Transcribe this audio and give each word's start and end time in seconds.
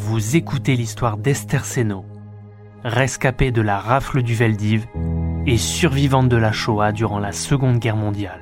vous 0.00 0.34
écoutez 0.34 0.76
l'histoire 0.76 1.18
d'Esther 1.18 1.66
Seno, 1.66 2.06
rescapée 2.84 3.50
de 3.52 3.60
la 3.60 3.78
rafle 3.78 4.22
du 4.22 4.34
Veldiv 4.34 4.86
et 5.46 5.58
survivante 5.58 6.30
de 6.30 6.38
la 6.38 6.52
Shoah 6.52 6.92
durant 6.92 7.18
la 7.18 7.32
Seconde 7.32 7.78
Guerre 7.78 7.96
mondiale. 7.96 8.40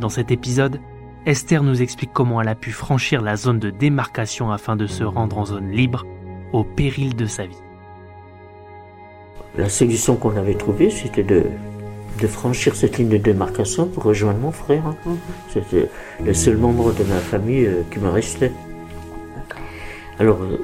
Dans 0.00 0.08
cet 0.08 0.32
épisode, 0.32 0.80
Esther 1.26 1.62
nous 1.62 1.80
explique 1.80 2.12
comment 2.12 2.42
elle 2.42 2.48
a 2.48 2.56
pu 2.56 2.72
franchir 2.72 3.22
la 3.22 3.36
zone 3.36 3.60
de 3.60 3.70
démarcation 3.70 4.50
afin 4.50 4.74
de 4.74 4.88
se 4.88 5.04
rendre 5.04 5.38
en 5.38 5.44
zone 5.44 5.70
libre 5.70 6.04
au 6.52 6.64
péril 6.64 7.14
de 7.14 7.26
sa 7.26 7.46
vie. 7.46 7.62
La 9.56 9.68
solution 9.68 10.16
qu'on 10.16 10.36
avait 10.36 10.54
trouvée, 10.54 10.90
c'était 10.90 11.22
de, 11.22 11.44
de 12.20 12.26
franchir 12.26 12.74
cette 12.74 12.98
ligne 12.98 13.08
de 13.08 13.16
démarcation 13.16 13.86
pour 13.86 14.02
rejoindre 14.02 14.38
mon 14.38 14.52
frère. 14.52 14.86
hein. 14.86 15.16
C'était 15.48 15.88
le 16.22 16.34
seul 16.34 16.56
membre 16.56 16.92
de 16.92 17.04
ma 17.04 17.18
famille 17.18 17.66
euh, 17.66 17.82
qui 17.90 17.98
me 17.98 18.08
restait. 18.08 18.52
Alors, 20.18 20.42
euh, 20.42 20.58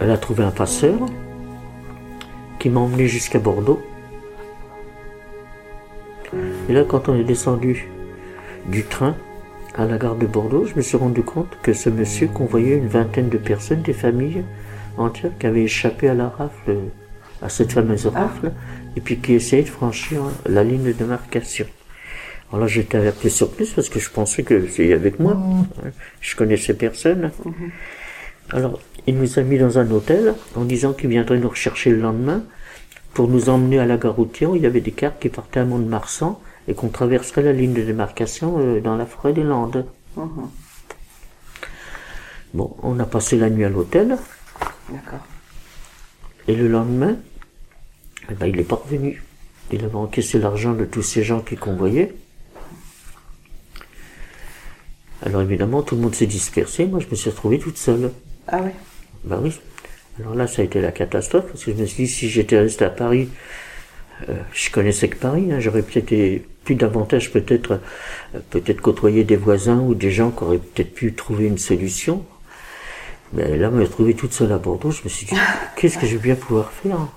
elle 0.00 0.10
a 0.10 0.18
trouvé 0.18 0.44
un 0.44 0.50
passeur 0.50 0.98
qui 2.58 2.68
m'a 2.68 2.80
emmené 2.80 3.06
jusqu'à 3.06 3.38
Bordeaux. 3.38 3.80
Et 6.68 6.72
là, 6.72 6.84
quand 6.84 7.08
on 7.08 7.14
est 7.16 7.24
descendu 7.24 7.88
du 8.68 8.84
train 8.84 9.16
à 9.74 9.86
la 9.86 9.98
gare 9.98 10.16
de 10.16 10.26
Bordeaux, 10.26 10.66
je 10.66 10.74
me 10.74 10.82
suis 10.82 10.96
rendu 10.96 11.22
compte 11.22 11.56
que 11.62 11.72
ce 11.72 11.88
monsieur 11.90 12.28
convoyait 12.28 12.76
une 12.76 12.88
vingtaine 12.88 13.28
de 13.28 13.38
personnes, 13.38 13.82
des 13.82 13.92
familles 13.92 14.44
entières 14.98 15.32
qui 15.38 15.46
avaient 15.46 15.64
échappé 15.64 16.08
à 16.08 16.14
la 16.14 16.28
rafle, 16.28 16.76
à 17.42 17.48
cette 17.48 17.72
fameuse 17.72 18.06
rafle, 18.06 18.52
et 18.96 19.00
puis 19.00 19.18
qui 19.18 19.34
essayaient 19.34 19.62
de 19.62 19.68
franchir 19.68 20.22
la 20.46 20.62
ligne 20.62 20.84
de 20.84 20.92
démarcation. 20.92 21.66
Alors 22.50 22.62
là, 22.62 22.66
j'étais 22.66 22.98
un 22.98 23.12
peu 23.12 23.28
surprise 23.28 23.70
parce 23.70 23.88
que 23.88 23.98
je 24.00 24.10
pensais 24.10 24.42
que 24.42 24.66
c'était 24.68 24.92
avec 24.92 25.18
moi. 25.18 25.32
hein. 25.34 25.90
Je 26.20 26.36
connaissais 26.36 26.74
personne. 26.74 27.30
Alors, 28.52 28.80
il 29.06 29.16
nous 29.16 29.38
a 29.38 29.42
mis 29.42 29.58
dans 29.58 29.78
un 29.78 29.90
hôtel 29.90 30.34
en 30.56 30.64
disant 30.64 30.92
qu'il 30.92 31.10
viendrait 31.10 31.38
nous 31.38 31.48
rechercher 31.48 31.90
le 31.90 32.00
lendemain 32.00 32.42
pour 33.14 33.28
nous 33.28 33.48
emmener 33.48 33.78
à 33.78 33.86
la 33.86 33.96
gare 33.96 34.14
routière 34.14 34.50
où 34.50 34.56
il 34.56 34.62
y 34.62 34.66
avait 34.66 34.80
des 34.80 34.92
cartes 34.92 35.20
qui 35.20 35.28
partaient 35.28 35.60
à 35.60 35.64
Mont-de-Marsan 35.64 36.40
et 36.68 36.74
qu'on 36.74 36.88
traverserait 36.88 37.42
la 37.42 37.52
ligne 37.52 37.72
de 37.72 37.82
démarcation 37.82 38.56
euh, 38.58 38.80
dans 38.80 38.96
la 38.96 39.06
forêt 39.06 39.32
des 39.32 39.42
Landes. 39.42 39.86
Bon, 42.54 42.76
on 42.82 42.98
a 42.98 43.04
passé 43.04 43.38
la 43.38 43.48
nuit 43.48 43.64
à 43.64 43.68
l'hôtel 43.68 44.18
D'accord. 44.90 45.20
et 46.48 46.56
le 46.56 46.68
lendemain, 46.68 47.16
eh 48.30 48.34
ben, 48.34 48.46
il 48.46 48.56
n'est 48.56 48.64
pas 48.64 48.76
revenu. 48.84 49.22
Il 49.72 49.84
avait 49.84 49.94
encaissé 49.94 50.40
l'argent 50.40 50.72
de 50.72 50.84
tous 50.84 51.02
ces 51.02 51.22
gens 51.22 51.40
qui 51.40 51.56
convoyaient. 51.56 52.12
Alors 55.22 55.42
évidemment, 55.42 55.82
tout 55.82 55.94
le 55.94 56.00
monde 56.00 56.14
s'est 56.14 56.26
dispersé. 56.26 56.86
Moi, 56.86 56.98
je 56.98 57.06
me 57.08 57.14
suis 57.14 57.30
retrouvée 57.30 57.58
toute 57.60 57.76
seule. 57.76 58.10
Ah 58.50 58.62
ouais. 58.62 58.74
Ben 59.24 59.38
oui. 59.42 59.58
Alors 60.20 60.34
là, 60.34 60.46
ça 60.46 60.62
a 60.62 60.64
été 60.64 60.80
la 60.80 60.92
catastrophe, 60.92 61.46
parce 61.46 61.64
que 61.64 61.72
je 61.72 61.76
me 61.76 61.86
suis 61.86 62.04
dit, 62.04 62.10
si 62.10 62.28
j'étais 62.28 62.58
resté 62.58 62.84
à 62.84 62.90
Paris, 62.90 63.28
euh, 64.28 64.34
je 64.52 64.70
connaissais 64.70 65.08
que 65.08 65.16
Paris, 65.16 65.48
hein, 65.52 65.60
j'aurais 65.60 65.82
peut-être 65.82 66.42
plus 66.64 66.74
davantage 66.74 67.32
peut-être 67.32 67.80
euh, 68.34 68.38
peut-être 68.50 68.80
côtoyer 68.82 69.24
des 69.24 69.36
voisins 69.36 69.78
ou 69.80 69.94
des 69.94 70.10
gens 70.10 70.30
qui 70.30 70.44
auraient 70.44 70.58
peut-être 70.58 70.92
pu 70.94 71.14
trouver 71.14 71.46
une 71.46 71.58
solution. 71.58 72.24
Mais 73.32 73.56
là, 73.56 73.70
me 73.70 73.82
retrouver 73.82 74.14
toute 74.14 74.32
seule 74.32 74.52
à 74.52 74.58
Bordeaux, 74.58 74.90
je 74.90 75.02
me 75.04 75.08
suis 75.08 75.26
dit, 75.26 75.34
qu'est-ce 75.76 75.98
que 75.98 76.06
je 76.06 76.16
vais 76.16 76.22
bien 76.22 76.34
pouvoir 76.34 76.70
faire 76.72 76.96
hein 76.96 77.08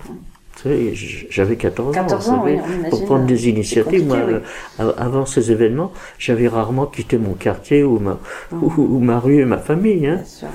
j'avais 1.30 1.56
14 1.56 1.88
ans, 1.88 1.92
14 1.92 2.24
vous 2.26 2.32
ans, 2.32 2.40
savez, 2.42 2.54
oui, 2.54 2.60
on 2.64 2.68
imagine, 2.68 2.88
pour 2.90 3.04
prendre 3.04 3.26
des 3.26 3.36
c'est 3.36 3.48
initiatives. 3.50 4.06
Moi, 4.06 4.16
euh, 4.16 4.40
av- 4.78 4.94
avant 4.96 5.26
ces 5.26 5.50
événements, 5.52 5.92
j'avais 6.18 6.48
rarement 6.48 6.86
quitté 6.86 7.18
mon 7.18 7.34
quartier 7.34 7.82
ou 7.82 7.98
ma, 7.98 8.18
ou, 8.52 8.72
ou 8.78 8.98
ma 9.00 9.18
rue 9.18 9.40
et 9.40 9.44
ma 9.44 9.58
famille. 9.58 10.06
Hein. 10.06 10.14
Bien 10.16 10.24
sûr. 10.24 10.48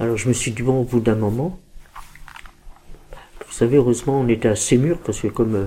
Alors 0.00 0.16
je 0.16 0.28
me 0.28 0.32
suis 0.32 0.50
dit, 0.50 0.62
bon, 0.62 0.80
au 0.80 0.84
bout 0.84 1.00
d'un 1.00 1.14
moment, 1.14 1.58
vous 3.46 3.52
savez, 3.52 3.76
heureusement, 3.76 4.20
on 4.20 4.28
était 4.28 4.48
assez 4.48 4.78
mûrs 4.78 4.98
parce 4.98 5.20
que 5.20 5.28
comme 5.28 5.54
euh, 5.54 5.64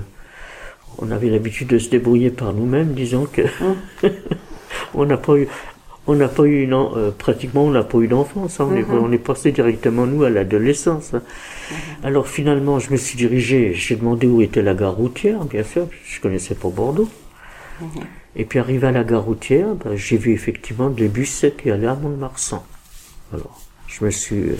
on 0.98 1.12
avait 1.12 1.30
l'habitude 1.30 1.68
de 1.68 1.78
se 1.78 1.90
débrouiller 1.90 2.32
par 2.32 2.54
nous-mêmes, 2.54 2.94
disons 2.94 3.26
que 3.32 3.44
on 4.96 5.06
n'a 5.06 5.18
pas 5.18 5.36
eu, 5.36 5.48
on 6.08 6.16
n'a 6.16 6.28
pas 6.28 6.44
eu, 6.46 6.64
une 6.64 6.74
euh, 6.74 7.12
pratiquement, 7.12 7.66
on 7.66 7.72
n'a 7.72 7.84
pas 7.84 8.00
eu 8.00 8.08
d'enfance. 8.08 8.60
hein. 8.60 8.68
on, 8.72 8.76
est, 8.76 8.84
on 8.90 9.12
est 9.12 9.18
passé 9.20 9.52
directement, 9.52 10.08
nous, 10.08 10.24
à 10.24 10.30
l'adolescence. 10.32 11.14
hein. 11.14 11.22
Alors 12.04 12.28
finalement, 12.28 12.80
je 12.80 12.92
me 12.92 12.98
suis 12.98 13.18
dirigé, 13.18 13.74
j'ai 13.76 13.96
demandé 13.96 14.26
où 14.28 14.42
était 14.42 14.64
la 14.64 14.74
gare 14.74 14.96
routière, 14.96 15.46
bien 15.46 15.64
sûr, 15.64 15.88
je 16.06 16.20
connaissais 16.20 16.56
pas 16.56 16.70
Bordeaux. 16.70 17.10
Et 18.36 18.46
puis 18.46 18.58
arrivé 18.60 18.88
à 18.88 18.92
la 18.92 19.04
gare 19.04 19.24
routière, 19.24 19.76
ben, 19.76 19.96
j'ai 19.96 20.18
vu 20.18 20.32
effectivement 20.34 20.90
des 20.90 21.08
bus 21.08 21.46
qui 21.62 21.70
allaient 21.70 21.86
à 21.88 21.96
Mont-de-Marsan. 21.96 22.66
Alors, 23.32 23.62
je 24.00 24.06
me 24.06 24.10
suis 24.12 24.50
euh, 24.50 24.58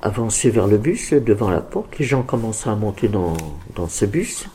avancé 0.00 0.50
vers 0.50 0.66
le 0.66 0.78
bus, 0.78 1.12
devant 1.12 1.50
la 1.50 1.60
porte. 1.60 1.98
Les 1.98 2.04
gens 2.04 2.22
commençaient 2.22 2.70
à 2.70 2.74
monter 2.74 3.08
dans, 3.08 3.36
dans 3.74 3.88
ce 3.88 4.04
bus. 4.06 4.46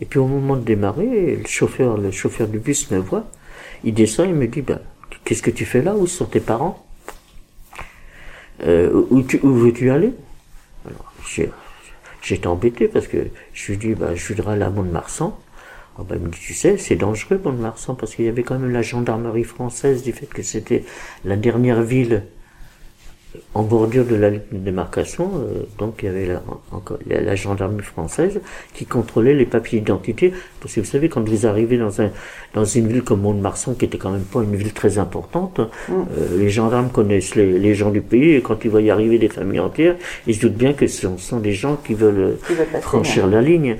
Et 0.00 0.04
puis 0.04 0.18
au 0.18 0.26
moment 0.26 0.56
de 0.56 0.62
démarrer, 0.62 1.36
le 1.36 1.46
chauffeur, 1.46 1.96
le 1.96 2.10
chauffeur 2.10 2.48
du 2.48 2.58
bus 2.58 2.90
me 2.90 2.98
voit. 2.98 3.24
Il 3.84 3.94
descend 3.94 4.28
et 4.28 4.32
me 4.32 4.46
dit, 4.48 4.62
bah, 4.62 4.80
qu'est-ce 5.24 5.42
que 5.42 5.50
tu 5.50 5.64
fais 5.64 5.82
là? 5.82 5.94
Où 5.94 6.06
sont 6.06 6.24
tes 6.26 6.40
parents? 6.40 6.84
Euh, 8.64 8.90
Où, 9.10 9.22
tu- 9.22 9.40
où 9.42 9.52
veux-tu 9.54 9.90
aller? 9.90 10.12
Alors, 10.86 11.12
J'étais 12.22 12.46
embêté 12.46 12.86
parce 12.88 13.06
que 13.08 13.18
je 13.52 13.72
lui 13.72 13.78
dis, 13.78 13.94
bah, 13.94 14.14
je 14.14 14.32
voudrais 14.34 14.52
aller 14.54 14.62
à 14.64 14.70
Mont-de-Marsan. 14.70 15.36
Ah 15.98 16.02
il 16.10 16.18
me 16.20 16.28
dit, 16.30 16.38
tu 16.38 16.54
sais, 16.54 16.78
c'est 16.78 16.96
dangereux, 16.96 17.40
Mont-de-Marsan, 17.44 17.94
parce 17.94 18.14
qu'il 18.14 18.24
y 18.24 18.28
avait 18.28 18.42
quand 18.42 18.58
même 18.58 18.72
la 18.72 18.82
gendarmerie 18.82 19.44
française 19.44 20.02
du 20.02 20.12
fait 20.12 20.26
que 20.26 20.42
c'était 20.42 20.84
la 21.24 21.36
dernière 21.36 21.82
ville 21.82 22.22
en 23.54 23.62
bordure 23.62 24.04
de 24.04 24.14
la 24.14 24.30
ligne 24.30 24.40
de 24.52 24.58
démarcation, 24.58 25.30
euh, 25.36 25.62
donc 25.78 26.00
il 26.02 26.06
y 26.06 26.08
avait 26.08 26.26
la, 26.26 26.42
encore 26.70 26.98
la, 27.06 27.20
la 27.20 27.34
gendarmerie 27.34 27.84
française 27.84 28.40
qui 28.74 28.84
contrôlait 28.86 29.34
les 29.34 29.46
papiers 29.46 29.80
d'identité. 29.80 30.32
Parce 30.60 30.74
que 30.74 30.80
vous 30.80 30.86
savez, 30.86 31.08
quand 31.08 31.26
vous 31.26 31.46
arrivez 31.46 31.78
dans, 31.78 32.00
un, 32.00 32.10
dans 32.54 32.64
une 32.64 32.88
ville 32.88 33.02
comme 33.02 33.20
Mont-de-Marsan, 33.20 33.74
qui 33.74 33.84
était 33.86 33.98
quand 33.98 34.10
même 34.10 34.24
pas 34.24 34.42
une 34.42 34.56
ville 34.56 34.72
très 34.72 34.98
importante, 34.98 35.60
euh, 35.90 36.38
les 36.38 36.50
gendarmes 36.50 36.90
connaissent 36.90 37.34
les, 37.34 37.58
les 37.58 37.74
gens 37.74 37.90
du 37.90 38.00
pays 38.00 38.34
et 38.34 38.42
quand 38.42 38.64
ils 38.64 38.70
voient 38.70 38.82
y 38.82 38.90
arriver 38.90 39.18
des 39.18 39.28
familles 39.28 39.60
entières, 39.60 39.96
ils 40.26 40.34
se 40.34 40.40
doutent 40.40 40.56
bien 40.56 40.72
que 40.72 40.86
ce 40.86 41.08
sont 41.16 41.40
des 41.40 41.52
gens 41.52 41.76
qui 41.76 41.94
veulent 41.94 42.18
euh, 42.18 42.40
Qui 42.46 42.54
veulent 42.54 42.66
passer, 42.66 42.82
franchir 42.82 43.26
la 43.26 43.40
ligne. 43.40 43.76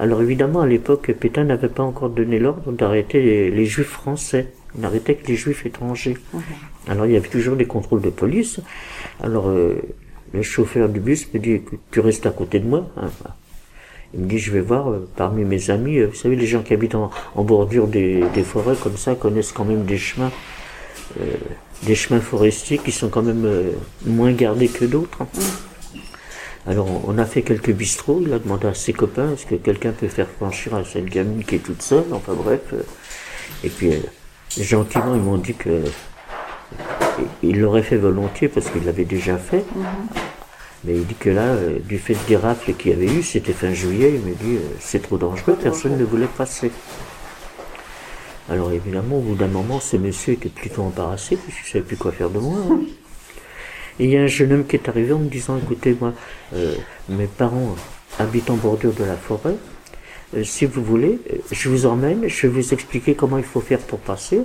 Alors 0.00 0.22
évidemment, 0.22 0.60
à 0.60 0.66
l'époque, 0.66 1.10
Pétain 1.12 1.44
n'avait 1.44 1.68
pas 1.68 1.82
encore 1.82 2.10
donné 2.10 2.38
l'ordre 2.38 2.70
d'arrêter 2.72 3.20
les, 3.20 3.50
les 3.50 3.64
juifs 3.66 3.88
français. 3.88 4.46
Il 4.74 4.82
n'arrêtait 4.82 5.14
que 5.16 5.26
les 5.26 5.34
juifs 5.34 5.66
étrangers. 5.66 6.16
Alors 6.88 7.06
il 7.06 7.12
y 7.12 7.16
avait 7.16 7.28
toujours 7.28 7.56
des 7.56 7.66
contrôles 7.66 8.00
de 8.02 8.10
police. 8.10 8.60
Alors 9.20 9.48
euh, 9.48 9.76
le 10.32 10.42
chauffeur 10.42 10.88
du 10.88 11.00
bus 11.00 11.32
me 11.34 11.40
dit, 11.40 11.52
écoute, 11.52 11.80
tu 11.90 12.00
restes 12.00 12.26
à 12.26 12.30
côté 12.30 12.60
de 12.60 12.66
moi. 12.68 12.86
hein. 12.96 13.08
Il 14.14 14.20
me 14.20 14.26
dit, 14.26 14.38
je 14.38 14.52
vais 14.52 14.60
voir 14.60 14.90
euh, 14.90 15.08
parmi 15.16 15.44
mes 15.44 15.68
amis, 15.70 15.98
euh, 15.98 16.06
vous 16.06 16.14
savez, 16.14 16.36
les 16.36 16.46
gens 16.46 16.62
qui 16.62 16.72
habitent 16.74 16.94
en, 16.94 17.10
en 17.34 17.42
bordure 17.44 17.86
des, 17.88 18.22
des 18.34 18.42
forêts 18.42 18.76
comme 18.80 18.96
ça 18.96 19.14
connaissent 19.16 19.52
quand 19.52 19.64
même 19.66 19.84
des 19.84 19.98
chemins, 19.98 20.30
euh, 21.20 21.24
des 21.84 21.94
chemins 21.94 22.20
forestiers 22.20 22.78
qui 22.78 22.92
sont 22.92 23.08
quand 23.08 23.22
même 23.22 23.46
moins 24.06 24.32
gardés 24.32 24.68
que 24.68 24.84
d'autres. 24.84 25.24
Alors 26.68 26.86
on 27.08 27.16
a 27.18 27.24
fait 27.24 27.42
quelques 27.42 27.70
bistrots, 27.72 28.20
il 28.24 28.32
a 28.32 28.38
demandé 28.38 28.66
à 28.66 28.74
ses 28.74 28.92
copains 28.92 29.32
est-ce 29.32 29.46
que 29.46 29.54
quelqu'un 29.54 29.92
peut 29.92 30.08
faire 30.08 30.28
franchir 30.28 30.74
à 30.74 30.84
cette 30.84 31.06
gamine 31.06 31.42
qui 31.42 31.54
est 31.54 31.60
toute 31.60 31.80
seule, 31.82 32.04
enfin 32.12 32.34
bref. 32.34 32.60
euh, 32.74 32.82
Et 33.64 33.70
puis 33.70 33.92
euh, 33.94 33.98
gentiment 34.60 35.14
ils 35.14 35.20
m'ont 35.22 35.38
dit 35.38 35.54
que 35.54 35.82
il 37.42 37.58
l'aurait 37.60 37.82
fait 37.82 37.96
volontiers 37.96 38.48
parce 38.48 38.68
qu'il 38.70 38.84
l'avait 38.84 39.04
déjà 39.06 39.38
fait. 39.38 39.64
Mais 40.84 40.94
il 40.94 41.04
dit 41.06 41.14
que 41.18 41.30
là, 41.30 41.42
euh, 41.42 41.78
du 41.80 41.98
fait 41.98 42.16
des 42.28 42.36
rafles 42.36 42.72
qu'il 42.74 42.92
y 42.92 42.94
avait 42.94 43.12
eu, 43.12 43.22
c'était 43.24 43.52
fin 43.52 43.72
juillet, 43.72 44.12
il 44.14 44.20
me 44.20 44.34
dit 44.34 44.56
euh, 44.56 44.68
c'est 44.78 45.02
trop 45.02 45.16
dangereux, 45.18 45.56
personne 45.60 45.96
ne 45.98 46.04
voulait 46.04 46.28
passer. 46.28 46.70
Alors 48.48 48.70
évidemment, 48.72 49.16
au 49.16 49.20
bout 49.22 49.34
d'un 49.34 49.48
moment, 49.48 49.80
ce 49.80 49.96
monsieur 49.96 50.34
était 50.34 50.48
plutôt 50.50 50.82
embarrassé, 50.82 51.36
parce 51.36 51.48
qu'il 51.56 51.64
ne 51.64 51.70
savait 51.70 51.84
plus 51.84 51.96
quoi 51.96 52.12
faire 52.12 52.30
de 52.30 52.38
moi. 52.38 52.58
hein. 52.70 52.80
Et 53.98 54.04
il 54.04 54.10
y 54.10 54.16
a 54.16 54.22
un 54.22 54.26
jeune 54.26 54.52
homme 54.52 54.66
qui 54.66 54.76
est 54.76 54.88
arrivé 54.88 55.12
en 55.12 55.18
me 55.18 55.28
disant, 55.28 55.58
écoutez, 55.58 55.96
moi, 56.00 56.12
euh, 56.54 56.74
mes 57.08 57.26
parents 57.26 57.74
habitent 58.18 58.50
en 58.50 58.56
bordure 58.56 58.92
de 58.92 59.04
la 59.04 59.16
forêt. 59.16 59.54
Euh, 60.36 60.44
si 60.44 60.66
vous 60.66 60.82
voulez, 60.82 61.18
euh, 61.32 61.36
je 61.50 61.68
vous 61.68 61.86
emmène, 61.86 62.28
je 62.28 62.46
vais 62.46 62.60
vous 62.60 62.74
expliquer 62.74 63.14
comment 63.14 63.38
il 63.38 63.44
faut 63.44 63.60
faire 63.60 63.80
pour 63.80 63.98
passer, 63.98 64.42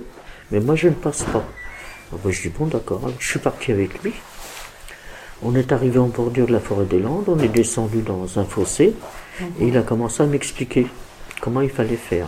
mais 0.52 0.60
moi 0.60 0.76
je 0.76 0.88
ne 0.88 0.94
passe 0.94 1.24
pas. 1.24 1.44
Alors, 2.10 2.22
moi, 2.24 2.32
je 2.32 2.42
dis, 2.42 2.50
bon 2.50 2.68
d'accord, 2.68 3.02
Alors, 3.04 3.16
je 3.20 3.28
suis 3.28 3.40
parti 3.40 3.72
avec 3.72 4.02
lui. 4.04 4.14
On 5.42 5.56
est 5.56 5.72
arrivé 5.72 6.00
en 6.00 6.08
bordure 6.08 6.48
de 6.48 6.54
la 6.54 6.60
forêt 6.60 6.86
des 6.86 7.00
Landes, 7.00 7.26
on 7.28 7.40
est 7.40 7.50
descendu 7.50 8.02
dans 8.02 8.40
un 8.40 8.46
fossé, 8.46 8.94
et 9.60 9.68
il 9.68 9.78
a 9.78 9.82
commencé 9.82 10.24
à 10.24 10.26
m'expliquer 10.26 10.88
comment 11.42 11.60
il 11.60 11.70
fallait 11.70 11.98
faire. 11.98 12.28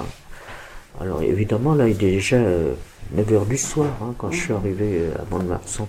Alors 0.99 1.21
évidemment, 1.21 1.75
là, 1.75 1.87
il 1.87 2.03
est 2.03 2.11
déjà 2.11 2.37
9h 3.13 3.47
du 3.47 3.57
soir, 3.57 3.87
hein, 4.01 4.13
quand 4.17 4.31
je 4.31 4.41
suis 4.41 4.53
arrivé 4.53 4.99
euh, 4.99 5.13
à 5.15 5.25
Mont-de-Marsan. 5.29 5.87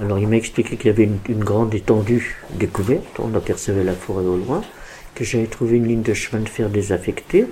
Alors 0.00 0.18
il 0.18 0.28
m'a 0.28 0.36
expliqué 0.36 0.76
qu'il 0.76 0.86
y 0.86 0.90
avait 0.90 1.04
une, 1.04 1.18
une 1.28 1.42
grande 1.42 1.74
étendue 1.74 2.36
découverte, 2.50 3.18
on 3.18 3.34
apercevait 3.34 3.84
la 3.84 3.94
forêt 3.94 4.24
au 4.24 4.36
loin, 4.36 4.62
que 5.18 5.24
j'avais 5.24 5.46
trouvé 5.46 5.78
une 5.78 5.88
ligne 5.88 6.02
de 6.02 6.14
chemin 6.14 6.42
de 6.42 6.48
fer 6.48 6.68
désaffectée, 6.70 7.46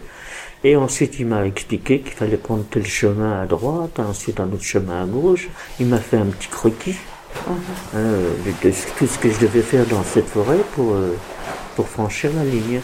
Et 0.63 0.77
ensuite, 0.77 1.19
il 1.19 1.27
m'a 1.27 1.45
expliqué 1.45 2.01
qu'il 2.01 2.13
fallait 2.13 2.37
prendre 2.37 2.65
tel 2.71 2.87
chemin 2.87 3.43
à 3.43 3.47
droite, 3.47 3.99
ensuite 3.99 4.39
un 4.39 4.47
autre 4.53 4.63
chemin 4.63 5.03
à 5.03 5.07
gauche. 5.07 5.49
Il 5.81 5.87
m'a 5.87 5.99
fait 5.99 6.17
un 6.17 6.27
petit 6.27 6.49
croquis 6.49 6.97
hein, 7.49 7.57
de, 7.95 8.71
tout 8.97 9.07
ce 9.07 9.19
que 9.19 9.31
je 9.31 9.39
devais 9.41 9.63
faire 9.63 9.85
dans 9.87 10.03
cette 10.05 10.29
forêt 10.29 10.61
pour, 10.75 10.95
euh, 10.95 11.17
pour 11.75 11.89
franchir 11.89 12.31
la 12.35 12.45
ligne. 12.45 12.81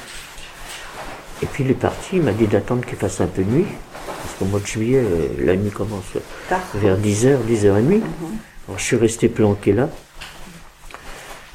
Et 1.43 1.47
puis 1.47 1.65
il 1.65 1.70
est 1.70 1.75
parti, 1.75 2.17
il 2.17 2.23
m'a 2.23 2.32
dit 2.32 2.47
d'attendre 2.47 2.85
qu'il 2.85 2.99
fasse 2.99 3.20
un 3.20 3.26
peu 3.26 3.43
nuit, 3.43 3.67
parce 4.06 4.35
qu'au 4.38 4.44
mois 4.44 4.61
de 4.61 4.67
juillet, 4.67 5.03
euh, 5.03 5.29
la 5.38 5.56
nuit 5.56 5.70
commence 5.70 6.05
vers 6.75 6.99
10h, 6.99 7.38
10h30. 7.49 8.00
Mhm. 8.00 8.03
Alors 8.73 8.79
je 8.79 8.87
suis 8.87 8.97
resté 8.97 9.29
planqué 9.29 9.75
là. 9.75 9.91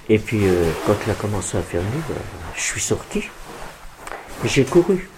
Et 0.07 0.19
puis 0.19 0.37
euh, 0.43 0.69
quand 0.85 0.93
il 1.03 1.09
a 1.09 1.15
commencé 1.15 1.57
à 1.57 1.63
faire 1.63 1.81
nuit, 1.81 2.03
je 2.55 2.61
suis 2.61 2.79
sorti. 2.79 3.23
J'ai 4.45 4.63
couru. 4.65 5.09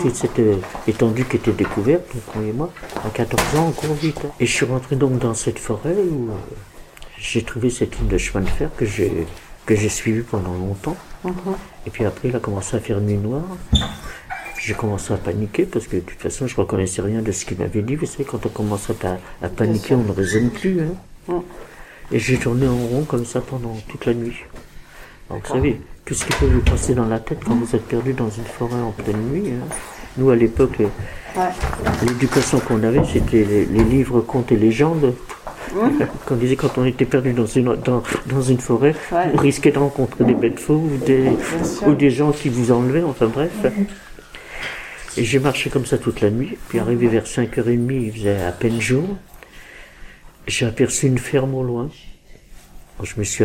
Toute 0.00 0.14
cette 0.16 0.38
euh, 0.38 0.56
étendue 0.88 1.26
qui 1.26 1.36
était 1.36 1.52
découverte, 1.52 2.04
donc 2.14 2.42
et 2.42 2.52
moi, 2.52 2.72
à 3.04 3.10
14 3.10 3.56
ans, 3.56 3.66
on 3.68 3.72
court 3.72 3.94
vite. 3.96 4.18
Hein. 4.24 4.30
Et 4.40 4.46
je 4.46 4.52
suis 4.52 4.64
rentré 4.64 4.96
donc 4.96 5.18
dans 5.18 5.34
cette 5.34 5.58
forêt 5.58 5.94
où 6.10 6.30
j'ai 7.18 7.42
trouvé 7.42 7.68
cette 7.68 7.98
ligne 7.98 8.08
de 8.08 8.16
chemin 8.16 8.42
de 8.42 8.48
fer 8.48 8.70
que 8.74 8.86
j'ai 8.86 9.26
que 9.66 9.76
j'ai 9.76 9.90
suivi 9.90 10.22
pendant 10.22 10.54
longtemps. 10.54 10.96
Mhm. 11.22 11.34
Et 11.86 11.90
puis 11.90 12.06
après, 12.06 12.28
il 12.28 12.36
a 12.36 12.40
commencé 12.40 12.78
à 12.78 12.80
faire 12.80 12.98
nuit 13.02 13.18
noire. 13.18 13.44
J'ai 14.58 14.72
commencé 14.72 15.12
à 15.12 15.18
paniquer 15.18 15.66
parce 15.66 15.86
que 15.86 15.96
de 15.96 16.00
toute 16.00 16.18
façon, 16.18 16.46
je 16.46 16.54
ne 16.54 16.60
reconnaissais 16.60 17.02
rien 17.02 17.20
de 17.20 17.30
ce 17.30 17.44
qu'il 17.44 17.58
m'avait 17.58 17.82
dit. 17.82 17.94
Vous 17.94 18.06
savez, 18.06 18.24
quand 18.24 18.46
on 18.46 18.48
commence 18.48 18.88
à, 18.88 19.48
paniquer, 19.50 19.94
on 19.96 20.02
ne 20.02 20.12
raisonne 20.12 20.48
plus. 20.48 20.80
Hein. 20.80 20.94
Et 22.12 22.18
j'ai 22.18 22.38
tourné 22.38 22.66
en 22.66 22.76
rond 22.76 23.04
comme 23.04 23.24
ça 23.24 23.40
pendant 23.40 23.76
toute 23.88 24.06
la 24.06 24.14
nuit. 24.14 24.36
vous 25.28 25.40
savez, 25.44 25.80
tout 26.04 26.14
ce 26.14 26.24
qui 26.24 26.32
peut 26.34 26.46
vous 26.46 26.60
passer 26.60 26.94
dans 26.94 27.06
la 27.06 27.18
tête 27.18 27.40
quand 27.44 27.54
vous 27.54 27.74
êtes 27.74 27.86
perdu 27.86 28.12
dans 28.12 28.30
une 28.30 28.44
forêt 28.44 28.80
en 28.80 28.92
pleine 28.92 29.20
nuit. 29.30 29.50
Hein? 29.50 29.66
Nous, 30.16 30.30
à 30.30 30.36
l'époque, 30.36 30.78
l'éducation 32.02 32.60
qu'on 32.60 32.82
avait, 32.82 33.02
c'était 33.12 33.44
les, 33.44 33.66
les 33.66 33.84
livres, 33.84 34.20
contes 34.20 34.52
et 34.52 34.56
légendes. 34.56 35.14
Quand 36.24 36.34
on 36.34 36.36
disait 36.36 36.56
quand 36.56 36.78
on 36.78 36.84
était 36.84 37.04
perdu 37.04 37.32
dans 37.32 37.44
une, 37.44 37.74
dans, 37.74 38.02
dans 38.26 38.40
une 38.40 38.60
forêt, 38.60 38.94
on 39.12 39.36
risquait 39.36 39.72
de 39.72 39.78
rencontrer 39.78 40.24
des 40.24 40.32
bêtes 40.34 40.60
fous 40.60 40.74
ou 40.94 40.96
des, 41.04 41.30
ou 41.86 41.92
des 41.92 42.08
gens 42.08 42.30
qui 42.32 42.48
vous 42.48 42.72
enlevaient, 42.72 43.02
enfin 43.02 43.26
bref. 43.26 43.52
Et 45.18 45.24
j'ai 45.24 45.38
marché 45.38 45.68
comme 45.68 45.84
ça 45.84 45.98
toute 45.98 46.20
la 46.20 46.30
nuit, 46.30 46.56
puis 46.68 46.78
arrivé 46.78 47.08
vers 47.08 47.24
5h30, 47.24 47.90
il 47.90 48.12
faisait 48.12 48.42
à 48.42 48.52
peine 48.52 48.80
jour, 48.80 49.04
j'ai 50.46 50.66
aperçu 50.66 51.06
une 51.06 51.18
ferme 51.18 51.54
au 51.54 51.62
loin. 51.62 51.90
Je 53.02 53.14
me 53.18 53.24
suis 53.24 53.44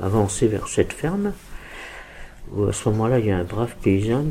avancé 0.00 0.48
vers 0.48 0.68
cette 0.68 0.92
ferme, 0.92 1.32
où 2.52 2.64
à 2.64 2.72
ce 2.72 2.88
moment-là, 2.88 3.18
il 3.18 3.26
y 3.26 3.30
a 3.30 3.36
un 3.36 3.44
brave 3.44 3.74
paysan, 3.82 4.26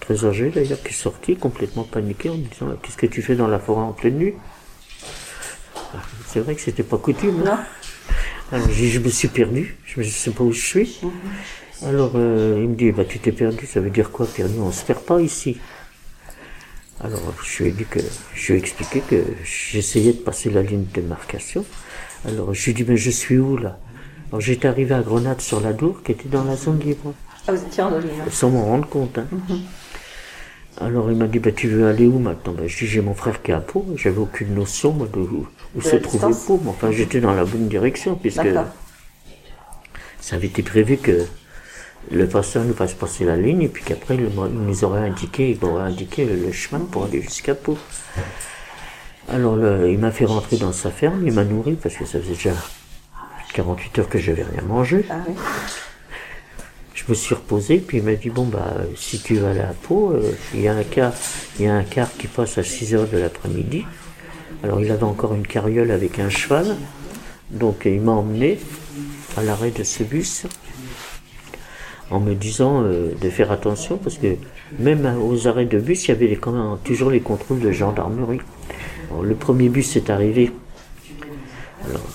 très 0.00 0.24
âgé 0.24 0.50
d'ailleurs, 0.50 0.82
qui 0.82 0.88
est 0.88 0.92
sorti 0.92 1.36
complètement 1.36 1.84
paniqué 1.84 2.28
en 2.30 2.36
me 2.36 2.44
disant 2.44 2.74
Qu'est-ce 2.82 2.96
que 2.96 3.06
tu 3.06 3.22
fais 3.22 3.36
dans 3.36 3.48
la 3.48 3.58
forêt 3.58 3.82
en 3.82 3.92
pleine 3.92 4.16
nuit? 4.16 4.34
C'est 6.26 6.40
vrai 6.40 6.54
que 6.54 6.60
c'était 6.60 6.82
pas 6.82 6.98
coutume. 6.98 7.44
Hein. 7.46 7.60
Alors, 8.52 8.68
je 8.70 8.98
me 8.98 9.08
suis 9.08 9.28
perdu, 9.28 9.76
je 9.84 10.00
ne 10.00 10.04
sais 10.04 10.30
pas 10.30 10.44
où 10.44 10.52
je 10.52 10.64
suis. 10.64 10.98
Mhm. 11.02 11.10
Alors 11.84 12.12
euh, 12.14 12.58
il 12.62 12.70
me 12.70 12.74
dit, 12.74 12.90
bah, 12.90 13.04
tu 13.04 13.18
t'es 13.18 13.32
perdu, 13.32 13.66
ça 13.66 13.80
veut 13.80 13.90
dire 13.90 14.10
quoi 14.10 14.26
perdu? 14.26 14.54
On 14.60 14.72
se 14.72 14.84
perd 14.84 15.00
pas 15.00 15.20
ici. 15.20 15.58
Alors 17.02 17.34
je 17.44 17.62
lui 17.62 17.70
ai 17.70 17.72
dit 17.72 17.84
que, 17.84 18.00
je 18.34 18.52
lui 18.52 18.58
ai 18.58 18.62
expliqué 18.62 19.00
que 19.00 19.22
j'essayais 19.44 20.12
de 20.12 20.18
passer 20.18 20.50
la 20.50 20.62
ligne 20.62 20.84
de 20.84 21.00
démarcation. 21.00 21.64
Alors 22.26 22.54
je 22.54 22.64
lui 22.64 22.70
ai 22.70 22.74
dit, 22.74 22.84
mais 22.88 22.96
je 22.96 23.10
suis 23.10 23.38
où 23.38 23.56
là? 23.56 23.78
Alors 24.28 24.40
j'étais 24.40 24.66
arrivé 24.66 24.94
à 24.94 25.02
Grenade 25.02 25.40
sur 25.40 25.60
la 25.60 25.72
Dour, 25.72 26.02
qui 26.02 26.12
était 26.12 26.28
dans 26.28 26.44
la 26.44 26.56
zone 26.56 26.80
libre. 26.80 27.14
Ah, 27.46 27.52
vous 27.52 27.62
étiez 27.62 27.82
en 27.82 27.90
zone 27.90 28.08
Sans 28.30 28.50
m'en 28.50 28.64
rendre 28.64 28.88
compte. 28.88 29.18
Hein. 29.18 29.26
Mhm. 29.30 29.60
Alors 30.78 31.10
il 31.10 31.16
m'a 31.16 31.26
dit, 31.26 31.38
bah, 31.38 31.52
tu 31.52 31.68
veux 31.68 31.86
aller 31.86 32.06
où 32.06 32.18
maintenant? 32.18 32.52
Bah, 32.52 32.64
Je 32.66 32.84
j'ai 32.84 33.00
mon 33.00 33.14
frère 33.14 33.40
qui 33.42 33.50
est 33.50 33.54
à 33.54 33.60
Pau. 33.60 33.86
J'avais 33.96 34.18
aucune 34.18 34.54
notion 34.54 34.92
de 34.92 35.18
où, 35.18 35.46
se 35.80 35.96
trouvait 35.96 36.34
Pau. 36.46 36.60
Mais 36.62 36.70
enfin, 36.70 36.90
j'étais 36.90 37.20
dans 37.20 37.34
la 37.34 37.44
bonne 37.44 37.68
direction, 37.68 38.14
puisque 38.14 38.48
ça 40.20 40.36
avait 40.36 40.48
été 40.48 40.62
prévu 40.62 40.96
que 40.96 41.24
le 42.10 42.28
passeur 42.28 42.64
nous 42.64 42.74
fasse 42.74 42.94
passer 42.94 43.24
la 43.24 43.36
ligne, 43.36 43.62
et 43.62 43.68
puis 43.68 43.82
qu'après, 43.84 44.16
il 44.16 44.28
nous 44.28 44.84
aurait 44.84 45.00
indiqué, 45.00 45.50
il 45.50 45.60
m'aurait 45.60 45.84
indiqué 45.84 46.24
le 46.24 46.52
chemin 46.52 46.84
pour 46.84 47.04
aller 47.04 47.22
jusqu'à 47.22 47.54
Pau. 47.54 47.78
Alors 49.28 49.58
il 49.86 49.98
m'a 49.98 50.12
fait 50.12 50.24
rentrer 50.24 50.56
dans 50.56 50.72
sa 50.72 50.90
ferme, 50.90 51.26
il 51.26 51.32
m'a 51.32 51.44
nourri, 51.44 51.74
parce 51.74 51.96
que 51.96 52.04
ça 52.04 52.20
faisait 52.20 52.34
déjà 52.34 52.52
48 53.54 53.98
heures 53.98 54.08
que 54.08 54.18
j'avais 54.18 54.44
rien 54.44 54.62
mangé. 54.62 55.04
Ah 55.10 55.16
je 56.94 57.04
me 57.08 57.14
suis 57.14 57.34
reposé, 57.34 57.78
puis 57.78 57.98
il 57.98 58.04
m'a 58.04 58.14
dit, 58.14 58.30
bon, 58.30 58.46
bah, 58.46 58.74
si 58.96 59.20
tu 59.20 59.36
vas 59.36 59.50
à 59.50 59.54
la 59.54 59.74
Pau, 59.82 60.12
euh, 60.12 60.32
il 60.54 60.62
y 60.62 60.68
a 60.68 60.74
un 60.74 60.82
car, 60.82 61.12
il 61.58 61.66
y 61.66 61.68
a 61.68 61.74
un 61.74 61.84
car 61.84 62.10
qui 62.16 62.26
passe 62.26 62.58
à 62.58 62.64
6 62.64 62.94
heures 62.94 63.06
de 63.06 63.18
l'après-midi. 63.18 63.84
Alors 64.64 64.80
il 64.80 64.90
avait 64.90 65.04
encore 65.04 65.34
une 65.34 65.46
carriole 65.46 65.90
avec 65.90 66.18
un 66.18 66.30
cheval, 66.30 66.74
donc 67.50 67.82
il 67.84 68.00
m'a 68.00 68.12
emmené 68.12 68.58
à 69.36 69.42
l'arrêt 69.42 69.70
de 69.70 69.84
ce 69.84 70.02
bus 70.02 70.46
en 72.10 72.20
me 72.20 72.34
disant 72.34 72.82
euh, 72.84 73.12
de 73.20 73.30
faire 73.30 73.50
attention 73.50 73.96
parce 73.96 74.18
que 74.18 74.36
même 74.78 75.06
aux 75.20 75.48
arrêts 75.48 75.66
de 75.66 75.78
bus, 75.78 76.06
il 76.06 76.08
y 76.08 76.12
avait 76.12 76.38
toujours 76.84 77.10
les 77.10 77.20
contrôles 77.20 77.60
de 77.60 77.72
gendarmerie. 77.72 78.40
le 79.22 79.34
premier 79.34 79.68
bus 79.68 79.96
est 79.96 80.10
arrivé. 80.10 80.50
Alors, 81.84 82.06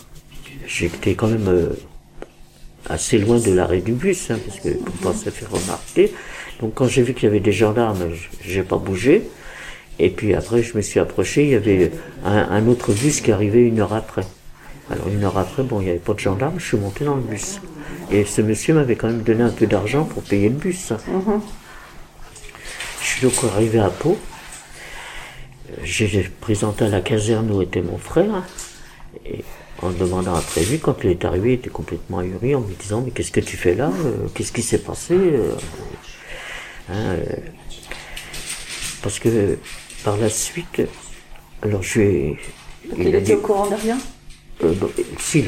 j'étais 0.67 1.15
quand 1.15 1.27
même 1.27 1.47
euh, 1.47 1.69
assez 2.89 3.17
loin 3.17 3.39
de 3.39 3.51
l'arrêt 3.51 3.81
du 3.81 3.93
bus, 3.93 4.31
hein, 4.31 4.39
parce 4.45 4.59
que 4.59 4.69
pour 4.69 4.95
pas 4.95 5.13
se 5.13 5.29
faire 5.29 5.51
remarquer. 5.51 6.13
Donc 6.59 6.73
quand 6.75 6.87
j'ai 6.87 7.01
vu 7.01 7.13
qu'il 7.13 7.23
y 7.23 7.27
avait 7.27 7.39
des 7.39 7.53
gendarmes, 7.53 8.09
j'ai 8.43 8.63
pas 8.63 8.77
bougé. 8.77 9.23
Et 9.99 10.09
puis 10.09 10.33
après, 10.33 10.63
je 10.63 10.75
me 10.75 10.81
suis 10.81 10.99
approché, 10.99 11.43
il 11.43 11.49
y 11.49 11.55
avait 11.55 11.91
un, 12.25 12.67
autre 12.67 12.93
bus 12.93 13.21
qui 13.21 13.31
arrivait 13.31 13.61
une 13.61 13.79
heure 13.79 13.93
après. 13.93 14.23
Alors 14.91 15.07
une 15.07 15.23
heure 15.23 15.37
après, 15.37 15.63
bon, 15.63 15.79
il 15.79 15.85
n'y 15.85 15.89
avait 15.89 15.99
pas 15.99 16.13
de 16.13 16.19
gendarmes, 16.19 16.59
je 16.59 16.65
suis 16.65 16.77
monté 16.77 17.05
dans 17.05 17.15
le 17.15 17.21
bus. 17.21 17.61
Et 18.11 18.25
ce 18.25 18.41
monsieur 18.41 18.73
m'avait 18.73 18.97
quand 18.97 19.07
même 19.07 19.21
donné 19.21 19.43
un 19.43 19.49
peu 19.49 19.65
d'argent 19.65 20.03
pour 20.03 20.21
payer 20.21 20.49
le 20.49 20.55
bus. 20.55 20.91
Je 23.01 23.05
suis 23.07 23.21
donc 23.21 23.33
arrivé 23.53 23.79
à 23.79 23.89
Pau. 23.89 24.17
J'ai 25.83 26.29
présenté 26.41 26.85
à 26.85 26.89
la 26.89 26.99
caserne 26.99 27.49
où 27.51 27.61
était 27.61 27.81
mon 27.81 27.97
frère. 27.97 28.43
Et 29.25 29.43
en 29.81 29.91
demandant 29.91 30.35
après 30.35 30.63
lui, 30.65 30.79
quand 30.79 30.97
il 31.03 31.11
est 31.11 31.23
arrivé, 31.23 31.51
il 31.51 31.53
était 31.55 31.69
complètement 31.69 32.19
ahuri 32.19 32.55
en 32.55 32.61
me 32.61 32.73
disant 32.73 33.01
Mais 33.01 33.11
qu'est-ce 33.11 33.31
que 33.31 33.39
tu 33.39 33.55
fais 33.55 33.75
là? 33.75 33.91
Euh, 34.05 34.27
Qu'est-ce 34.33 34.51
qui 34.51 34.61
s'est 34.61 34.79
passé? 34.79 35.15
Euh, 35.15 35.53
hein, 36.89 37.15
euh, 37.15 37.25
Parce 39.01 39.19
que 39.19 39.57
par 40.03 40.17
la 40.17 40.29
suite, 40.29 40.81
alors 41.61 41.81
je 41.81 41.99
lui 41.99 42.37
Il, 42.97 43.15
était 43.15 43.35
au 43.35 43.39
courant 43.39 43.69
de 43.69 43.75
rien? 43.75 43.97
Si, 45.19 45.43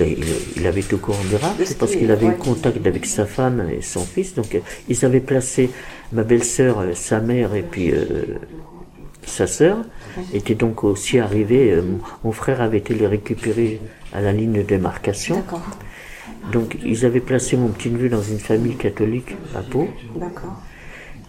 il, 0.56 0.68
avait 0.68 0.82
été 0.82 0.96
au 0.96 0.98
courant 0.98 1.24
de 1.32 1.36
rien, 1.36 1.54
c'est 1.64 1.78
parce 1.78 1.96
qu'il 1.96 2.12
avait 2.12 2.28
eu 2.28 2.36
contact 2.36 2.86
avec 2.86 3.06
sa 3.06 3.26
femme 3.26 3.68
et 3.70 3.82
son 3.82 4.02
fils. 4.02 4.34
Donc, 4.34 4.60
ils 4.90 5.06
avaient 5.06 5.20
placé 5.20 5.70
ma 6.12 6.24
belle-sœur, 6.24 6.84
sa 6.94 7.20
mère 7.20 7.56
et 7.56 7.64
puis 7.64 7.94
sa 9.26 9.48
sœur 9.48 9.78
était 10.34 10.56
donc 10.56 10.84
aussi 10.84 11.20
arrivés. 11.20 11.78
mon 12.24 12.32
frère 12.32 12.62
avait 12.62 12.80
été 12.80 12.94
les 12.94 13.08
récupérer 13.08 13.80
à 14.14 14.22
la 14.22 14.32
ligne 14.32 14.54
de 14.54 14.62
démarcation. 14.62 15.44
Donc 16.52 16.78
ils 16.84 17.06
avaient 17.06 17.22
placé 17.22 17.56
mon 17.56 17.70
petit 17.70 17.90
neveu 17.90 18.10
dans 18.10 18.22
une 18.22 18.40
famille 18.40 18.76
catholique 18.76 19.36
à 19.56 19.62
Pau. 19.62 19.88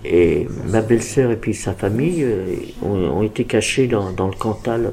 Et 0.05 0.47
ma 0.67 0.83
belle-sœur 0.83 1.31
et 1.31 1.37
puis 1.37 1.55
sa 1.55 1.73
famille 1.73 2.23
euh, 2.25 2.57
ont, 2.83 3.23
été 3.23 3.45
cachés 3.45 3.87
dans, 3.87 4.11
dans, 4.11 4.27
le 4.27 4.35
Cantal, 4.35 4.93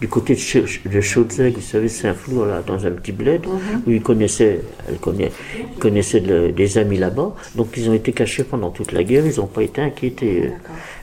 du 0.00 0.08
côté 0.08 0.34
de, 0.34 0.88
de 0.88 1.00
Chaudzeg, 1.00 1.54
vous 1.54 1.60
savez, 1.60 1.88
c'est 1.88 2.08
un 2.08 2.14
flou 2.14 2.44
là, 2.44 2.62
dans 2.66 2.86
un 2.86 2.90
petit 2.92 3.12
bled, 3.12 3.46
mhm. 3.46 3.82
où 3.86 3.90
ils 3.90 4.02
connaissaient, 4.02 4.60
elle 4.88 4.98
connaissait 5.78 6.20
des 6.20 6.78
amis 6.78 6.96
là-bas. 6.96 7.34
Donc 7.54 7.68
ils 7.76 7.88
ont 7.90 7.94
été 7.94 8.12
cachés 8.12 8.44
pendant 8.44 8.70
toute 8.70 8.92
la 8.92 9.04
guerre, 9.04 9.26
ils 9.26 9.36
n'ont 9.38 9.46
pas 9.46 9.62
été 9.62 9.80
inquiétés. 9.82 10.50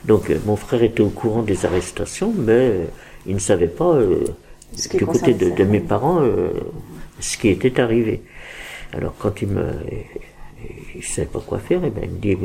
Donc 0.05 0.29
euh, 0.29 0.37
mon 0.45 0.55
frère 0.55 0.81
était 0.83 1.01
au 1.01 1.09
courant 1.09 1.43
des 1.43 1.65
arrestations, 1.65 2.33
mais 2.35 2.51
euh, 2.51 2.85
il 3.27 3.35
ne 3.35 3.39
savait 3.39 3.67
pas 3.67 3.99
du 4.93 5.05
côté 5.05 5.33
de, 5.33 5.63
mes 5.63 5.79
parents 5.79 6.21
euh, 6.21 6.49
ce 7.19 7.37
qui 7.37 7.49
était 7.49 7.79
arrivé. 7.79 8.21
Alors 8.93 9.13
quand 9.19 9.41
il 9.41 9.49
me 9.49 9.65
il 10.95 11.03
savait 11.03 11.27
pas 11.27 11.39
quoi 11.39 11.59
faire, 11.59 11.83
et 11.83 11.89
ben 11.89 12.03
il 12.03 12.11
me 12.11 12.17
dit 12.17 12.37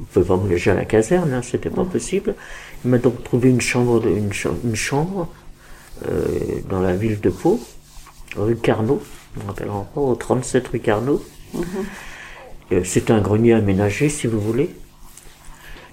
il 0.00 0.06
peut 0.12 0.22
pas 0.22 0.36
me 0.36 0.48
loger 0.48 0.70
à 0.70 0.74
la 0.74 0.84
caserne, 0.84 1.32
hein, 1.32 1.42
c'était 1.42 1.70
pas 1.70 1.84
possible. 1.84 2.34
Il 2.84 2.90
m'a 2.90 2.98
donc 2.98 3.22
trouvé 3.24 3.50
une 3.50 3.60
chambre, 3.60 4.00
de, 4.00 4.08
une, 4.08 4.30
une, 4.64 4.76
chambre 4.76 5.22
euh, 5.22 5.45
dans 6.68 6.80
la 6.80 6.94
ville 6.94 7.20
de 7.20 7.30
Pau, 7.30 7.60
rue 8.36 8.56
Carnot, 8.56 9.02
on 9.36 9.42
me 9.42 9.46
rappelle 9.48 9.70
encore, 9.70 10.04
au 10.04 10.14
37 10.14 10.68
rue 10.68 10.80
Carnot. 10.80 11.22
Mm-hmm. 11.54 11.62
Euh, 12.72 12.80
c'est 12.84 13.10
un 13.10 13.20
grenier 13.20 13.52
aménagé, 13.52 14.08
si 14.08 14.26
vous 14.26 14.40
voulez. 14.40 14.70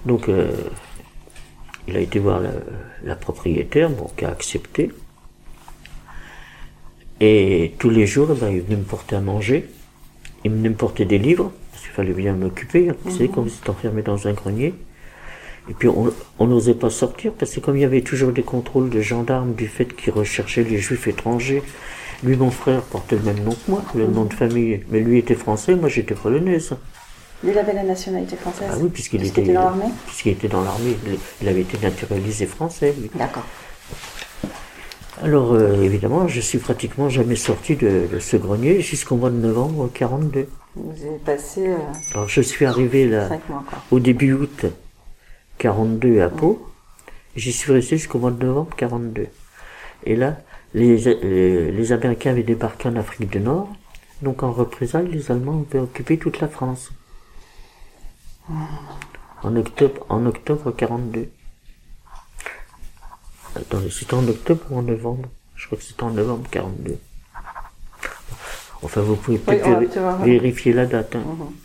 Donc, 0.06 0.28
il 1.88 1.96
a 1.96 2.00
été 2.00 2.18
voir 2.18 2.40
la, 2.40 2.50
la 3.02 3.16
propriétaire, 3.16 3.90
bon, 3.90 4.10
qui 4.16 4.24
a 4.24 4.30
accepté. 4.30 4.90
Et 7.20 7.74
tous 7.78 7.90
les 7.90 8.06
jours, 8.06 8.28
eh 8.32 8.38
ben, 8.38 8.50
il 8.50 8.60
venait 8.60 8.76
me 8.76 8.84
porter 8.84 9.16
à 9.16 9.20
manger. 9.20 9.68
Il 10.44 10.50
venait 10.50 10.68
me 10.68 10.74
porter 10.74 11.04
des 11.04 11.18
livres, 11.18 11.52
parce 11.70 11.84
qu'il 11.84 11.92
fallait 11.92 12.12
bien 12.12 12.34
m'occuper. 12.34 12.90
Vous 13.04 13.10
savez, 13.10 13.28
quand 13.28 13.42
vous 13.42 13.48
êtes 13.48 13.68
enfermé 13.68 14.02
dans 14.02 14.26
un 14.26 14.32
grenier. 14.32 14.74
Et 15.70 15.74
puis 15.74 15.88
on 15.88 16.46
n'osait 16.46 16.74
pas 16.74 16.90
sortir 16.90 17.32
parce 17.32 17.52
que 17.52 17.60
comme 17.60 17.76
il 17.76 17.80
y 17.80 17.84
avait 17.84 18.02
toujours 18.02 18.32
des 18.32 18.42
contrôles 18.42 18.90
de 18.90 19.00
gendarmes 19.00 19.54
du 19.54 19.66
fait 19.66 19.86
qu'ils 19.86 20.12
recherchaient 20.12 20.62
les 20.62 20.78
juifs 20.78 21.08
étrangers, 21.08 21.62
lui 22.22 22.36
mon 22.36 22.50
frère 22.50 22.82
portait 22.82 23.16
le 23.16 23.22
même 23.22 23.42
nom 23.42 23.52
que 23.52 23.70
moi, 23.70 23.82
le 23.94 24.06
nom 24.06 24.24
de 24.24 24.34
famille, 24.34 24.80
mais 24.90 25.00
lui 25.00 25.18
était 25.18 25.34
français, 25.34 25.74
moi 25.74 25.88
j'étais 25.88 26.14
polonaise. 26.14 26.74
Il 27.42 27.58
avait 27.58 27.74
la 27.74 27.82
nationalité 27.82 28.36
française 28.36 28.68
Ah 28.72 28.76
oui, 28.80 28.88
puisqu'il 28.88 29.24
était, 29.24 29.42
dans 29.42 29.64
l'armée? 29.64 29.90
Puisqu'il 30.06 30.32
était 30.32 30.48
dans 30.48 30.62
l'armée, 30.64 30.96
il 31.42 31.48
avait 31.48 31.60
été 31.60 31.78
naturalisé 31.78 32.46
français. 32.46 32.94
D'accord. 33.14 33.44
Alors 35.22 35.52
euh, 35.52 35.82
évidemment, 35.82 36.26
je 36.26 36.40
suis 36.40 36.58
pratiquement 36.58 37.08
jamais 37.08 37.36
sorti 37.36 37.76
de, 37.76 38.08
ce 38.18 38.36
grenier 38.36 38.80
jusqu'au 38.80 39.16
mois 39.16 39.30
de 39.30 39.36
novembre 39.36 39.90
42. 39.92 40.46
Vous 40.76 41.06
avez 41.06 41.18
passé. 41.18 41.68
Euh, 41.68 41.76
Alors 42.14 42.28
je 42.28 42.40
suis 42.40 42.64
arrivé 42.64 43.06
là 43.06 43.28
au 43.90 44.00
début 44.00 44.32
août 44.32 44.66
42 45.64 46.20
à 46.20 46.28
Pau. 46.28 46.70
J'y 47.36 47.50
suis 47.50 47.72
resté 47.72 47.96
jusqu'au 47.96 48.18
mois 48.18 48.30
de 48.30 48.44
novembre 48.44 48.76
42. 48.76 49.28
Et 50.04 50.14
là, 50.14 50.36
les, 50.74 50.98
les, 51.72 51.92
Américains 51.92 52.32
avaient 52.32 52.42
débarqué 52.42 52.86
en 52.90 52.96
Afrique 52.96 53.30
du 53.30 53.40
Nord. 53.40 53.72
Donc 54.20 54.42
en 54.42 54.52
représailles, 54.52 55.08
les 55.08 55.30
Allemands 55.30 55.64
avaient 55.70 55.78
occupé 55.78 56.18
toute 56.18 56.40
la 56.40 56.48
France. 56.48 56.90
En 59.42 59.56
octobre, 59.56 60.04
en 60.10 60.26
octobre 60.26 60.70
42. 60.70 61.30
Attendez, 63.56 63.90
c'était 63.90 64.12
en 64.12 64.28
octobre 64.28 64.60
ou 64.68 64.78
en 64.80 64.82
novembre? 64.82 65.30
Je 65.54 65.64
crois 65.64 65.78
que 65.78 65.84
c'était 65.84 66.02
en 66.02 66.10
novembre 66.10 66.46
42. 66.50 66.98
Enfin, 68.82 69.00
vous 69.00 69.16
pouvez 69.16 69.38
peut-être 69.38 70.24
vérifier 70.24 70.74
la 70.74 70.84
date. 70.84 71.16
Hein. 71.16 71.22
Mhm. 71.24 71.63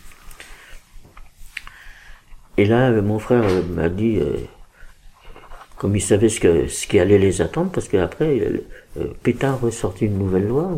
Et 2.60 2.66
là, 2.66 2.90
euh, 2.90 3.02
mon 3.02 3.20
frère 3.20 3.44
euh, 3.46 3.62
m'a 3.64 3.88
dit, 3.88 4.18
euh, 4.18 4.36
comme 5.78 5.96
il 5.96 6.02
savait 6.02 6.28
ce, 6.28 6.42
que, 6.42 6.68
ce 6.68 6.88
qui 6.88 7.00
allait 7.00 7.18
les 7.18 7.42
attendre, 7.42 7.72
parce 7.72 7.88
qu'après, 7.88 8.38
Pétain 9.24 9.54
ressorti 9.54 10.08
une 10.08 10.18
nouvelle 10.18 10.46
loi 10.46 10.70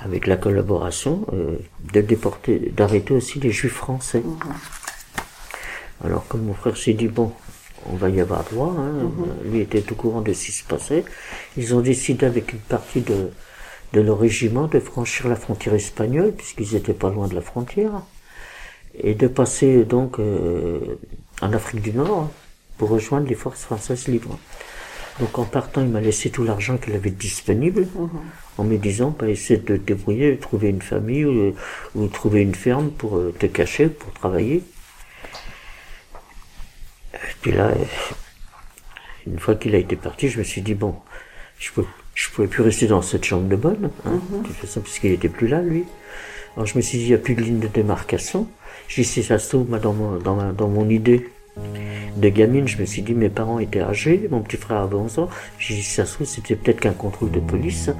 avec 0.00 0.26
la 0.26 0.36
collaboration 0.36 1.26
de 1.92 2.00
déporter, 2.00 2.72
d'arrêter 2.76 3.14
aussi 3.14 3.38
les 3.38 3.52
juifs 3.52 3.74
français. 3.74 4.22
Mhm. 4.24 4.36
Alors, 6.04 6.26
comme 6.26 6.42
mon 6.42 6.54
frère 6.54 6.76
s'est 6.76 6.94
dit, 6.94 7.06
bon, 7.06 7.30
on 7.86 7.94
va 7.94 8.08
y 8.08 8.20
avoir 8.20 8.42
droit, 8.42 8.74
hein, 8.76 8.90
mhm. 8.90 9.52
lui 9.52 9.60
était 9.60 9.92
au 9.92 9.94
courant 9.94 10.22
de 10.22 10.32
ce 10.32 10.46
qui 10.46 10.52
se 10.52 10.64
passait, 10.64 11.04
ils 11.56 11.72
ont 11.72 11.82
décidé 11.82 12.26
avec 12.26 12.52
une 12.52 12.58
partie 12.58 13.02
de, 13.02 13.30
de 13.92 14.00
leur 14.00 14.18
régiment 14.18 14.66
de 14.66 14.80
franchir 14.80 15.28
la 15.28 15.36
frontière 15.36 15.74
espagnole, 15.74 16.32
puisqu'ils 16.32 16.74
étaient 16.74 16.94
pas 16.94 17.10
loin 17.10 17.28
de 17.28 17.36
la 17.36 17.42
frontière, 17.42 18.02
et 18.94 19.14
de 19.14 19.26
passer 19.26 19.84
donc 19.84 20.18
euh, 20.18 20.98
en 21.40 21.52
Afrique 21.52 21.82
du 21.82 21.92
Nord 21.92 22.30
pour 22.78 22.90
rejoindre 22.90 23.28
les 23.28 23.34
forces 23.34 23.62
françaises 23.62 24.08
libres. 24.08 24.38
Donc 25.18 25.38
en 25.38 25.44
partant, 25.44 25.82
il 25.82 25.88
m'a 25.88 26.00
laissé 26.00 26.30
tout 26.30 26.44
l'argent 26.44 26.78
qu'il 26.78 26.94
avait 26.94 27.10
disponible, 27.10 27.86
mhm. 27.94 28.08
en 28.58 28.64
me 28.64 28.78
disant, 28.78 29.14
bah, 29.18 29.28
essaie 29.28 29.58
de 29.58 29.76
te 29.76 29.82
débrouiller, 29.82 30.32
de 30.32 30.40
trouver 30.40 30.68
une 30.70 30.82
famille 30.82 31.24
ou, 31.24 31.54
ou 31.94 32.06
trouver 32.08 32.40
une 32.40 32.54
ferme 32.54 32.90
pour 32.90 33.18
euh, 33.18 33.34
te 33.38 33.46
cacher, 33.46 33.88
pour 33.88 34.12
travailler. 34.12 34.62
Et 37.14 37.34
puis 37.42 37.52
là, 37.52 37.72
une 39.26 39.38
fois 39.38 39.56
qu'il 39.56 39.74
a 39.74 39.78
été 39.78 39.96
parti, 39.96 40.28
je 40.28 40.38
me 40.38 40.44
suis 40.44 40.62
dit, 40.62 40.74
bon, 40.74 40.94
je 41.60 41.70
peux 41.70 41.84
je 42.14 42.28
pouvais 42.28 42.48
plus 42.48 42.62
rester 42.62 42.86
dans 42.86 43.00
cette 43.00 43.24
chambre 43.24 43.48
de 43.48 43.56
bonne, 43.56 43.90
hein, 44.04 44.20
mm 44.30 44.80
puisqu'il 44.82 45.12
était 45.12 45.28
plus 45.28 45.48
là, 45.48 45.62
lui. 45.62 45.84
Alors 46.54 46.66
je 46.66 46.76
me 46.76 46.82
suis 46.82 46.98
dit, 46.98 47.04
il 47.04 47.08
n'y 47.08 47.14
a 47.14 47.18
plus 47.18 47.34
de 47.34 47.40
ligne 47.40 47.60
de 47.60 47.68
démarcation. 47.68 48.46
J'ai 48.88 49.02
dit, 49.02 49.22
ça 49.22 49.38
se 49.38 49.48
trouve, 49.48 49.78
dans 49.78 49.92
mon, 49.92 50.18
dans, 50.18 50.52
dans 50.52 50.68
mon 50.68 50.88
idée 50.90 51.30
de 52.16 52.28
gamine, 52.28 52.68
je 52.68 52.78
me 52.78 52.84
suis 52.84 53.02
dit, 53.02 53.14
mes 53.14 53.28
parents 53.28 53.58
étaient 53.58 53.80
âgés, 53.80 54.28
mon 54.30 54.40
petit 54.40 54.56
frère 54.56 54.78
avait 54.78 54.96
11 54.96 55.18
ans. 55.20 55.28
J'ai 55.58 55.76
dit, 55.76 55.82
ça 55.82 56.04
se 56.04 56.14
trouve, 56.14 56.26
c'était 56.26 56.56
peut-être 56.56 56.80
qu'un 56.80 56.92
contrôle 56.92 57.30
de 57.30 57.40
police. 57.40 57.90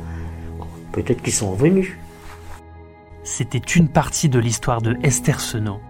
Peut-être 0.93 1.23
qu'ils 1.23 1.33
sont 1.33 1.52
revenus. 1.52 1.93
C'était 3.23 3.59
une 3.59 3.88
partie 3.88 4.29
de 4.29 4.38
l'histoire 4.38 4.83
de 4.83 4.97
Esther 5.02 5.40
Senot, 5.40 5.81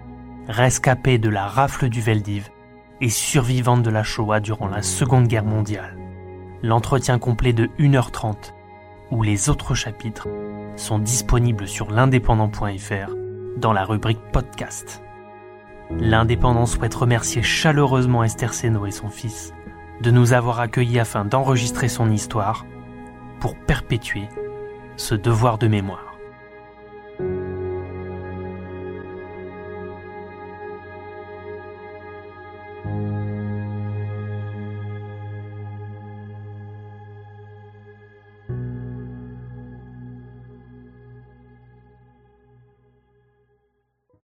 rescapée 0.47 1.19
de 1.19 1.31
la 1.31 1.47
rafle 1.47 1.89
du 1.89 2.01
Veldiv 2.01 2.49
et 3.01 3.09
survivante 3.09 3.83
de 3.83 3.91
la 3.91 4.03
Shoah 4.03 4.41
durant 4.41 4.69
la 4.69 4.83
Seconde 4.83 5.27
Guerre 5.27 5.45
mondiale 5.45 6.00
l'entretien 6.63 7.19
complet 7.19 7.53
de 7.53 7.67
1h30, 7.79 8.53
où 9.11 9.23
les 9.23 9.49
autres 9.49 9.75
chapitres 9.75 10.29
sont 10.77 10.99
disponibles 10.99 11.67
sur 11.67 11.91
l'indépendant.fr 11.91 13.15
dans 13.57 13.73
la 13.73 13.85
rubrique 13.85 14.21
podcast. 14.33 15.03
L'Indépendant 15.99 16.67
souhaite 16.67 16.95
remercier 16.95 17.43
chaleureusement 17.43 18.23
Esther 18.23 18.55
Seno 18.55 18.87
et 18.87 18.93
son 18.93 19.09
fils 19.09 19.53
de 20.01 20.11
nous 20.11 20.33
avoir 20.33 20.61
accueillis 20.61 21.01
afin 21.01 21.25
d'enregistrer 21.25 21.89
son 21.89 22.11
histoire 22.11 22.65
pour 23.39 23.57
perpétuer 23.57 24.29
ce 24.97 25.15
devoir 25.15 25.59
de 25.59 25.67
mémoire. 25.67 26.10